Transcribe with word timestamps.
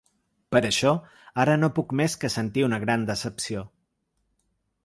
Per 0.53 0.61
això, 0.69 0.93
ara 1.43 1.59
no 1.65 1.69
puc 1.79 1.93
més 2.01 2.17
que 2.23 2.31
sentir 2.37 2.67
una 2.71 2.83
gran 2.87 3.07
decepció. 3.11 3.65